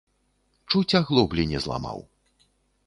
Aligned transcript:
Чуць 0.71 0.97
аглоблі 1.01 1.47
не 1.53 1.59
зламаў. 1.67 2.05